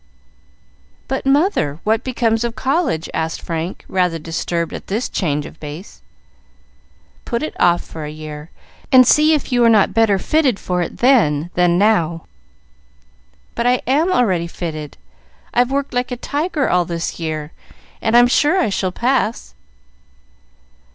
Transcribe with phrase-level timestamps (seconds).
[1.07, 6.01] "But, mother, what becomes of college?" asked Frank, rather disturbed at this change of base.
[7.23, 8.49] "Put it off for a year,
[8.91, 12.25] and see if you are not better fitted for it then than now."
[13.53, 14.97] "But I am already fitted:
[15.53, 17.51] I've worked like a tiger all this year,
[18.01, 19.53] and I'm sure I shall pass."